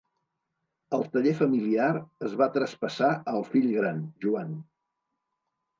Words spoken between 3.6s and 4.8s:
gran, Joan.